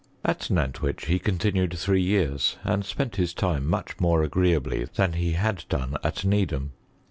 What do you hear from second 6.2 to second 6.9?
Needham.